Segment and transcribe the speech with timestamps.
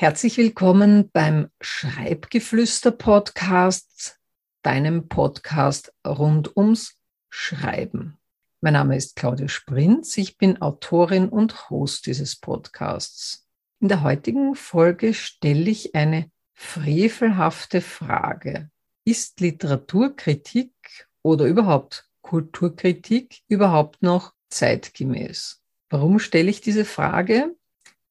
[0.00, 4.20] Herzlich willkommen beim Schreibgeflüster Podcast,
[4.62, 6.94] deinem Podcast rund ums
[7.30, 8.16] Schreiben.
[8.60, 13.48] Mein Name ist Claudia Sprinz, ich bin Autorin und Host dieses Podcasts.
[13.80, 18.70] In der heutigen Folge stelle ich eine frevelhafte Frage.
[19.04, 25.60] Ist Literaturkritik oder überhaupt Kulturkritik überhaupt noch zeitgemäß?
[25.90, 27.56] Warum stelle ich diese Frage?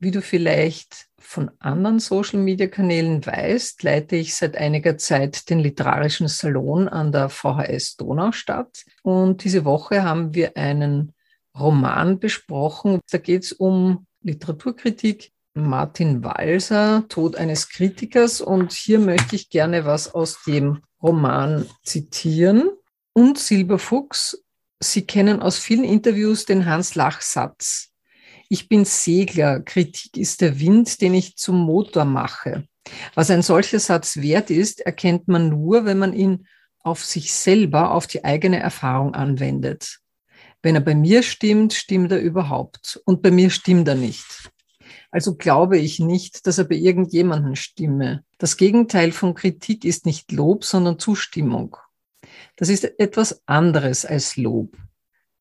[0.00, 6.88] Wie du vielleicht von anderen Social-Media-Kanälen weißt, leite ich seit einiger Zeit den literarischen Salon
[6.88, 8.84] an der VHS Donaustadt.
[9.02, 11.14] Und diese Woche haben wir einen
[11.58, 13.00] Roman besprochen.
[13.10, 15.32] Da geht es um Literaturkritik.
[15.54, 18.42] Martin Walser, Tod eines Kritikers.
[18.42, 22.70] Und hier möchte ich gerne was aus dem Roman zitieren.
[23.14, 24.42] Und Silberfuchs,
[24.78, 27.90] Sie kennen aus vielen Interviews den Hans-Lach-Satz.
[28.48, 32.68] Ich bin Segler, Kritik ist der Wind, den ich zum Motor mache.
[33.14, 36.46] Was ein solcher Satz wert ist, erkennt man nur, wenn man ihn
[36.78, 39.98] auf sich selber, auf die eigene Erfahrung anwendet.
[40.62, 43.00] Wenn er bei mir stimmt, stimmt er überhaupt.
[43.04, 44.50] Und bei mir stimmt er nicht.
[45.10, 48.24] Also glaube ich nicht, dass er bei irgendjemandem stimme.
[48.38, 51.76] Das Gegenteil von Kritik ist nicht Lob, sondern Zustimmung.
[52.56, 54.76] Das ist etwas anderes als Lob.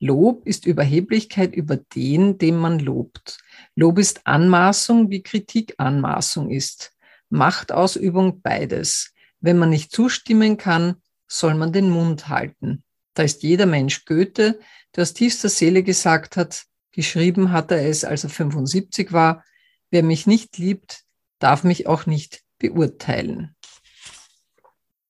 [0.05, 3.39] Lob ist Überheblichkeit über den, dem man lobt.
[3.75, 6.91] Lob ist Anmaßung, wie Kritik Anmaßung ist.
[7.29, 9.13] Machtausübung beides.
[9.39, 10.97] Wenn man nicht zustimmen kann,
[11.27, 12.83] soll man den Mund halten.
[13.15, 14.59] Da ist jeder Mensch Goethe,
[14.95, 19.43] der aus tiefster Seele gesagt hat, geschrieben hat er es, als er 75 war,
[19.89, 21.03] wer mich nicht liebt,
[21.39, 23.55] darf mich auch nicht beurteilen.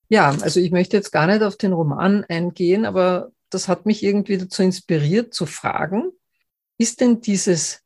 [0.08, 4.04] Ja, also ich möchte jetzt gar nicht auf den Roman eingehen, aber das hat mich
[4.04, 6.12] irgendwie dazu inspiriert zu fragen,
[6.78, 7.82] ist denn dieses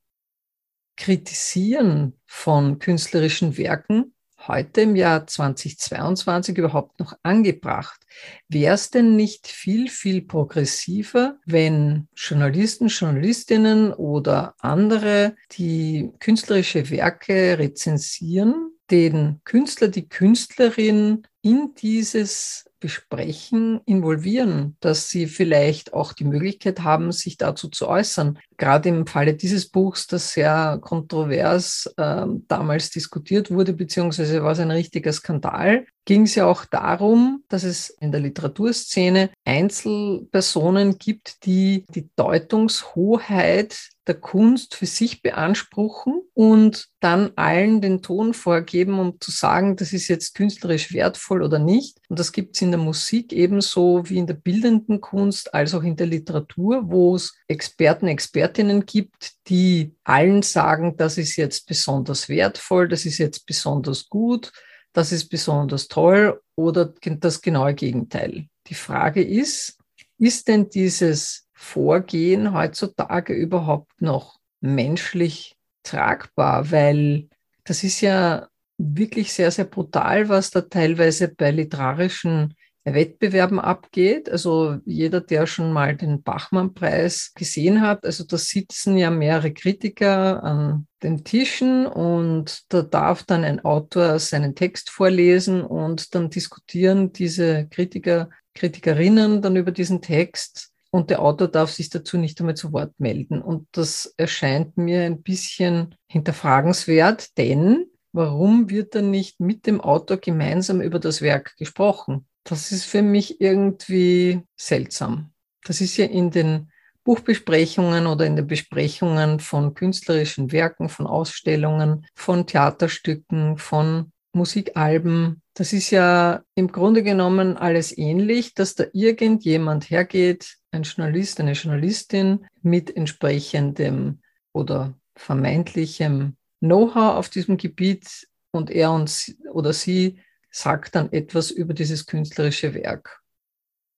[0.98, 4.14] Kritisieren von künstlerischen Werken
[4.48, 8.02] heute im Jahr 2022 überhaupt noch angebracht?
[8.48, 17.60] Wäre es denn nicht viel, viel progressiver, wenn Journalisten, Journalistinnen oder andere, die künstlerische Werke
[17.60, 26.82] rezensieren, den Künstler, die Künstlerin in dieses Besprechen involvieren, dass sie vielleicht auch die Möglichkeit
[26.82, 28.40] haben, sich dazu zu äußern.
[28.58, 34.60] Gerade im Falle dieses Buchs, das sehr kontrovers äh, damals diskutiert wurde, beziehungsweise war es
[34.60, 41.46] ein richtiger Skandal, ging es ja auch darum, dass es in der Literaturszene Einzelpersonen gibt,
[41.46, 49.22] die die Deutungshoheit der Kunst für sich beanspruchen und dann allen den Ton vorgeben, um
[49.22, 51.99] zu sagen, das ist jetzt künstlerisch wertvoll oder nicht.
[52.10, 55.84] Und das gibt es in der Musik ebenso wie in der bildenden Kunst als auch
[55.84, 62.28] in der Literatur, wo es Experten, Expertinnen gibt, die allen sagen, das ist jetzt besonders
[62.28, 64.52] wertvoll, das ist jetzt besonders gut
[64.94, 68.48] das ist besonders toll oder das genaue Gegenteil.
[68.68, 69.78] Die Frage ist,
[70.18, 76.72] ist denn dieses Vorgehen heutzutage überhaupt noch menschlich tragbar?
[76.72, 77.30] Weil
[77.64, 78.49] das ist ja
[78.80, 84.30] wirklich sehr, sehr brutal, was da teilweise bei literarischen Wettbewerben abgeht.
[84.30, 90.42] Also jeder, der schon mal den Bachmann-Preis gesehen hat, also da sitzen ja mehrere Kritiker
[90.42, 97.12] an den Tischen und da darf dann ein Autor seinen Text vorlesen und dann diskutieren
[97.12, 102.56] diese Kritiker, Kritikerinnen dann über diesen Text und der Autor darf sich dazu nicht einmal
[102.56, 103.42] zu Wort melden.
[103.42, 110.18] Und das erscheint mir ein bisschen hinterfragenswert, denn warum wird dann nicht mit dem Autor
[110.18, 112.26] gemeinsam über das Werk gesprochen?
[112.44, 115.32] Das ist für mich irgendwie seltsam.
[115.64, 116.72] Das ist ja in den
[117.04, 125.42] Buchbesprechungen oder in den Besprechungen von künstlerischen Werken, von Ausstellungen, von Theaterstücken, von Musikalben.
[125.54, 131.54] Das ist ja im Grunde genommen alles ähnlich, dass da irgendjemand hergeht, ein Journalist, eine
[131.54, 134.20] Journalistin mit entsprechendem
[134.54, 140.20] oder vermeintlichem Know-how auf diesem Gebiet und er und, oder sie
[140.52, 143.22] sagt dann etwas über dieses künstlerische Werk.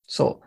[0.05, 0.41] So.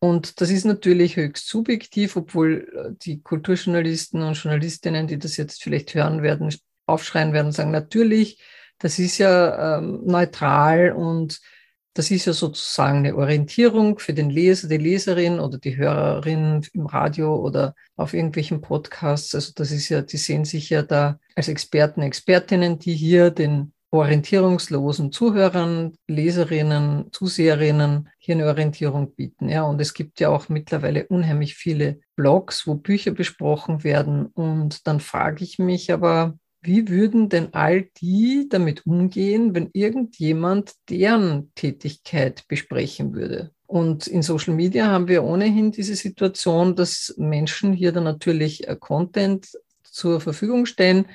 [0.00, 5.62] Und das ist natürlich höchst subjektiv, obwohl äh, die Kulturjournalisten und Journalistinnen, die das jetzt
[5.62, 6.54] vielleicht hören werden,
[6.86, 8.42] aufschreien werden und sagen, natürlich,
[8.78, 11.40] das ist ja ähm, neutral und
[11.94, 16.86] das ist ja sozusagen eine Orientierung für den Leser, die Leserin oder die Hörerin im
[16.86, 19.34] Radio oder auf irgendwelchen Podcasts.
[19.34, 23.72] Also das ist ja, die sehen sich ja da als Experten, Expertinnen, die hier den
[23.92, 29.48] orientierungslosen Zuhörern, Leserinnen, Zuseherinnen hier eine Orientierung bieten.
[29.48, 34.26] Ja, und es gibt ja auch mittlerweile unheimlich viele Blogs, wo Bücher besprochen werden.
[34.26, 40.72] Und dann frage ich mich aber, wie würden denn all die damit umgehen, wenn irgendjemand
[40.88, 43.52] deren Tätigkeit besprechen würde?
[43.66, 48.76] Und in Social Media haben wir ohnehin diese Situation, dass Menschen hier dann natürlich äh,
[48.76, 49.48] Content
[49.82, 51.06] zur Verfügung stellen.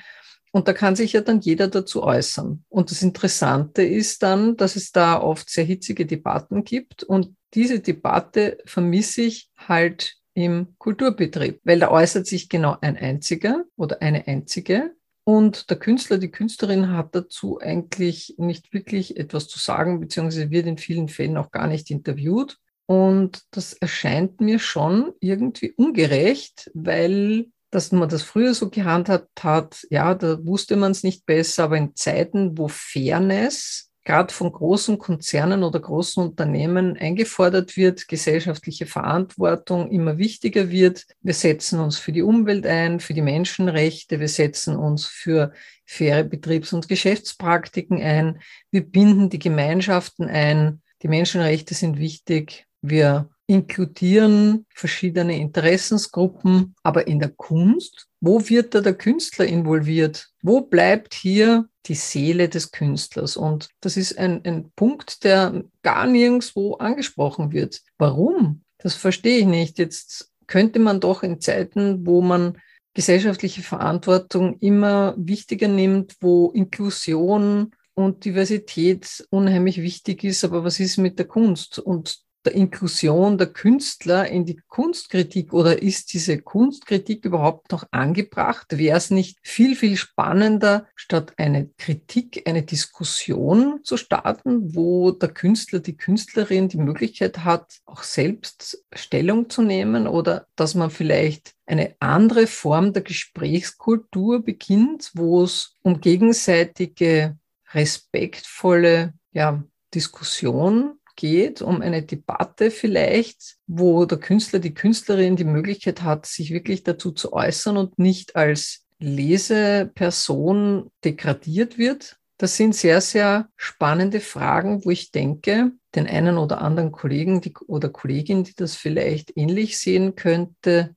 [0.52, 2.64] Und da kann sich ja dann jeder dazu äußern.
[2.70, 7.04] Und das Interessante ist dann, dass es da oft sehr hitzige Debatten gibt.
[7.04, 13.64] Und diese Debatte vermisse ich halt im Kulturbetrieb, weil da äußert sich genau ein einziger
[13.76, 14.96] oder eine einzige.
[15.30, 20.66] Und der Künstler, die Künstlerin hat dazu eigentlich nicht wirklich etwas zu sagen, beziehungsweise wird
[20.66, 22.58] in vielen Fällen auch gar nicht interviewt.
[22.88, 29.86] Und das erscheint mir schon irgendwie ungerecht, weil dass man das früher so gehandhabt hat,
[29.92, 34.98] ja, da wusste man es nicht besser, aber in Zeiten, wo Fairness gerade von großen
[34.98, 41.06] Konzernen oder großen Unternehmen eingefordert wird, gesellschaftliche Verantwortung immer wichtiger wird.
[41.22, 45.54] Wir setzen uns für die Umwelt ein, für die Menschenrechte, wir setzen uns für
[45.86, 48.42] faire Betriebs- und Geschäftspraktiken ein,
[48.72, 57.18] wir binden die Gemeinschaften ein, die Menschenrechte sind wichtig, wir inkludieren verschiedene Interessensgruppen, aber in
[57.20, 60.30] der Kunst, wo wird da der Künstler involviert?
[60.44, 63.38] Wo bleibt hier die Seele des Künstlers?
[63.38, 67.82] Und das ist ein, ein Punkt, der gar nirgendwo angesprochen wird.
[67.98, 68.62] Warum?
[68.78, 69.80] Das verstehe ich nicht.
[69.80, 72.60] Jetzt könnte man doch in Zeiten, wo man
[72.94, 80.44] gesellschaftliche Verantwortung immer wichtiger nimmt, wo Inklusion und Diversität unheimlich wichtig ist.
[80.44, 81.80] Aber was ist mit der Kunst?
[81.80, 88.78] Und der Inklusion der Künstler in die Kunstkritik oder ist diese Kunstkritik überhaupt noch angebracht?
[88.78, 95.30] Wäre es nicht viel, viel spannender, statt eine Kritik, eine Diskussion zu starten, wo der
[95.30, 101.56] Künstler, die Künstlerin die Möglichkeit hat, auch selbst Stellung zu nehmen oder dass man vielleicht
[101.66, 107.38] eine andere Form der Gesprächskultur beginnt, wo es um gegenseitige
[107.74, 109.64] respektvolle ja,
[109.94, 116.52] Diskussion geht, um eine Debatte vielleicht, wo der Künstler, die Künstlerin die Möglichkeit hat, sich
[116.52, 122.16] wirklich dazu zu äußern und nicht als Leseperson degradiert wird.
[122.38, 127.54] Das sind sehr, sehr spannende Fragen, wo ich denke, den einen oder anderen Kollegen die,
[127.68, 130.96] oder Kollegin, die das vielleicht ähnlich sehen könnte,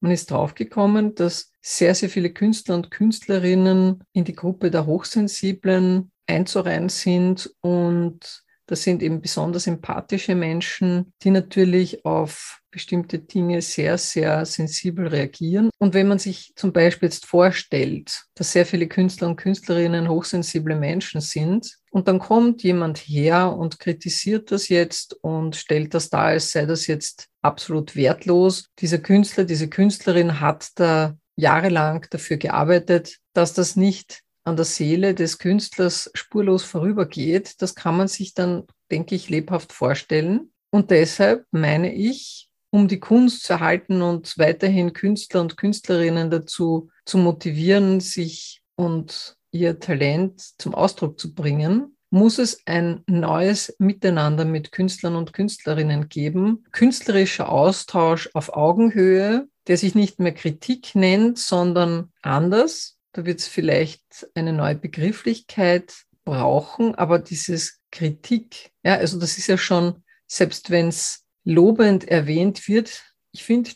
[0.00, 6.12] man ist draufgekommen, dass sehr, sehr viele Künstler und Künstlerinnen in die Gruppe der Hochsensiblen
[6.26, 13.96] einzureihen sind und das sind eben besonders empathische Menschen, die natürlich auf bestimmte Dinge sehr,
[13.96, 15.70] sehr sensibel reagieren.
[15.78, 20.76] Und wenn man sich zum Beispiel jetzt vorstellt, dass sehr viele Künstler und Künstlerinnen hochsensible
[20.76, 26.24] Menschen sind, und dann kommt jemand her und kritisiert das jetzt und stellt das dar,
[26.24, 28.66] als sei das jetzt absolut wertlos.
[28.78, 35.14] Dieser Künstler, diese Künstlerin hat da jahrelang dafür gearbeitet, dass das nicht an der Seele
[35.14, 40.50] des Künstlers spurlos vorübergeht, das kann man sich dann, denke ich, lebhaft vorstellen.
[40.70, 46.90] Und deshalb meine ich, um die Kunst zu erhalten und weiterhin Künstler und Künstlerinnen dazu
[47.04, 54.44] zu motivieren, sich und ihr Talent zum Ausdruck zu bringen, muss es ein neues Miteinander
[54.44, 56.64] mit Künstlern und Künstlerinnen geben.
[56.72, 63.48] Künstlerischer Austausch auf Augenhöhe, der sich nicht mehr Kritik nennt, sondern anders, da wird es
[63.48, 70.70] vielleicht eine neue Begrifflichkeit brauchen, aber dieses Kritik, ja, also das ist ja schon, selbst
[70.70, 73.70] wenn es lobend erwähnt wird, ich finde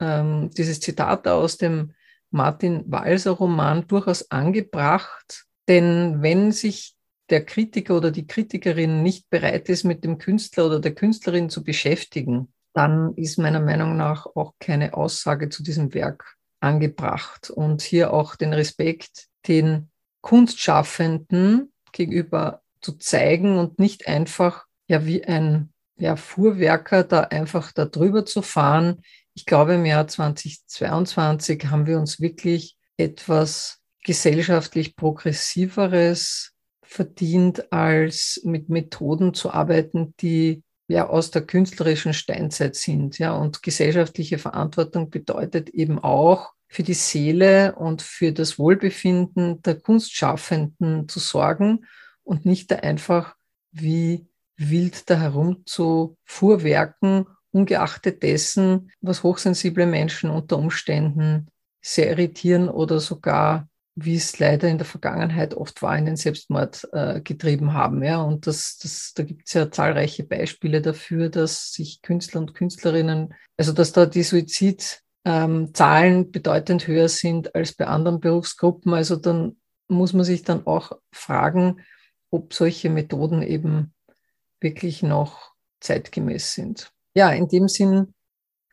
[0.00, 1.94] ähm, dieses Zitat aus dem
[2.30, 6.94] Martin Walser Roman durchaus angebracht, denn wenn sich
[7.30, 11.64] der Kritiker oder die Kritikerin nicht bereit ist, mit dem Künstler oder der Künstlerin zu
[11.64, 18.12] beschäftigen, dann ist meiner Meinung nach auch keine Aussage zu diesem Werk angebracht und hier
[18.12, 19.90] auch den Respekt den
[20.22, 27.84] Kunstschaffenden gegenüber zu zeigen und nicht einfach ja wie ein ja, Fuhrwerker da einfach da
[27.84, 29.02] drüber zu fahren.
[29.34, 36.52] Ich glaube, im Jahr 2022 haben wir uns wirklich etwas gesellschaftlich progressiveres
[36.82, 43.18] verdient, als mit Methoden zu arbeiten, die ja aus der künstlerischen Steinzeit sind.
[43.18, 49.78] Ja, und gesellschaftliche Verantwortung bedeutet eben auch, für die Seele und für das Wohlbefinden der
[49.78, 51.86] Kunstschaffenden zu sorgen
[52.24, 53.36] und nicht da einfach
[53.70, 54.26] wie
[54.56, 61.46] wild da herum zu fuhrwerken, ungeachtet dessen, was hochsensible Menschen unter Umständen
[61.80, 66.88] sehr irritieren oder sogar, wie es leider in der Vergangenheit oft war, in den Selbstmord
[66.92, 68.02] äh, getrieben haben.
[68.02, 72.54] Ja, und das, das, da gibt es ja zahlreiche Beispiele dafür, dass sich Künstler und
[72.54, 78.92] Künstlerinnen, also dass da die Suizid ähm, bedeutend höher sind als bei anderen Berufsgruppen.
[78.94, 79.56] Also dann
[79.88, 81.80] muss man sich dann auch fragen,
[82.30, 83.94] ob solche Methoden eben
[84.60, 86.90] wirklich noch zeitgemäß sind.
[87.14, 88.12] Ja, in dem Sinn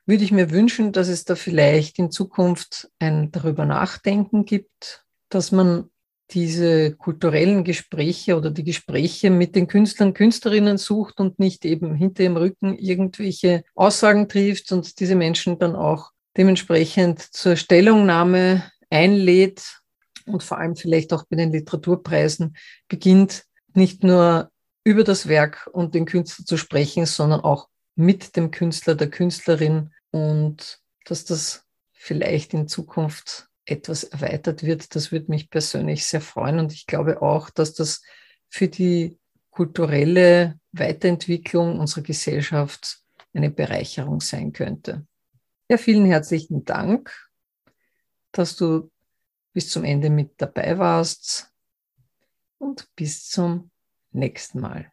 [0.07, 5.51] würde ich mir wünschen, dass es da vielleicht in Zukunft ein darüber nachdenken gibt, dass
[5.51, 5.89] man
[6.31, 12.23] diese kulturellen Gespräche oder die Gespräche mit den Künstlern, Künstlerinnen sucht und nicht eben hinter
[12.23, 19.81] ihrem Rücken irgendwelche Aussagen trifft und diese Menschen dann auch dementsprechend zur Stellungnahme einlädt
[20.25, 22.55] und vor allem vielleicht auch bei den Literaturpreisen
[22.87, 24.49] beginnt, nicht nur
[24.83, 29.91] über das Werk und den Künstler zu sprechen, sondern auch mit dem Künstler, der Künstlerin
[30.11, 36.59] und dass das vielleicht in Zukunft etwas erweitert wird, das würde mich persönlich sehr freuen.
[36.59, 38.01] Und ich glaube auch, dass das
[38.49, 43.01] für die kulturelle Weiterentwicklung unserer Gesellschaft
[43.33, 45.05] eine Bereicherung sein könnte.
[45.69, 47.13] Ja, vielen herzlichen Dank,
[48.31, 48.91] dass du
[49.53, 51.51] bis zum Ende mit dabei warst
[52.57, 53.71] und bis zum
[54.11, 54.91] nächsten Mal.